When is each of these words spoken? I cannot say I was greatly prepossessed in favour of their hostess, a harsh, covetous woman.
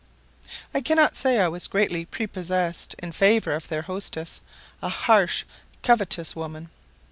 I 0.73 0.81
cannot 0.81 1.15
say 1.15 1.39
I 1.39 1.47
was 1.47 1.67
greatly 1.67 2.05
prepossessed 2.05 2.95
in 2.97 3.11
favour 3.11 3.51
of 3.51 3.67
their 3.67 3.83
hostess, 3.83 4.41
a 4.81 4.89
harsh, 4.89 5.43
covetous 5.83 6.35
woman. 6.35 6.71